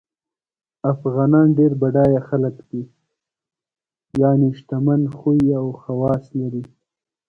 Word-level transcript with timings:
افغانان 0.91 1.47
ډېر 1.57 1.71
بډایه 1.81 2.21
خلګ 2.27 2.55
دي 2.69 2.81
یعنی 4.21 4.49
شتمن 4.59 5.01
خوی 5.19 5.39
او 5.59 5.67
خواص 5.81 6.23
لري 6.39 6.63